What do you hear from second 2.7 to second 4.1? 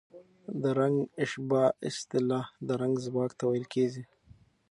رنګ ځواک ته ویل کېږي.